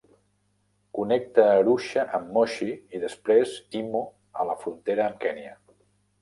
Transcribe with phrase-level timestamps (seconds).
[0.99, 4.03] Connecta Arusha amb Moshi i després Himo
[4.41, 5.55] a la frontera amb Kenya.